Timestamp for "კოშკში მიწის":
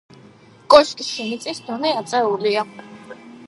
0.75-1.61